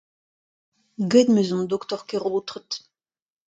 Gwelet 1.09 1.29
em 1.31 1.39
eus 1.41 1.49
an 1.55 1.63
doktor 1.71 2.01
Keraotred. 2.09 2.71